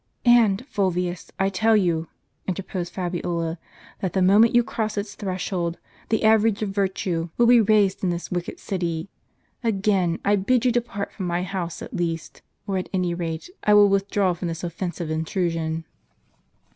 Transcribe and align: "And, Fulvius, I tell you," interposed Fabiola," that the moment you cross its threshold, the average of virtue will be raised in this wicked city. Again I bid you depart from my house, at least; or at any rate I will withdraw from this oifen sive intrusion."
"And, 0.41 0.65
Fulvius, 0.67 1.29
I 1.37 1.49
tell 1.49 1.77
you," 1.77 2.07
interposed 2.47 2.91
Fabiola," 2.91 3.59
that 4.01 4.13
the 4.13 4.21
moment 4.23 4.55
you 4.55 4.63
cross 4.63 4.97
its 4.97 5.13
threshold, 5.13 5.77
the 6.09 6.23
average 6.23 6.63
of 6.63 6.69
virtue 6.69 7.29
will 7.37 7.45
be 7.45 7.61
raised 7.61 8.03
in 8.03 8.09
this 8.09 8.31
wicked 8.31 8.59
city. 8.59 9.09
Again 9.63 10.17
I 10.25 10.37
bid 10.37 10.65
you 10.65 10.71
depart 10.71 11.13
from 11.13 11.27
my 11.27 11.43
house, 11.43 11.83
at 11.83 11.93
least; 11.93 12.41
or 12.65 12.79
at 12.79 12.89
any 12.91 13.13
rate 13.13 13.47
I 13.63 13.75
will 13.75 13.89
withdraw 13.89 14.33
from 14.33 14.47
this 14.47 14.63
oifen 14.63 14.91
sive 14.91 15.11
intrusion." 15.11 15.85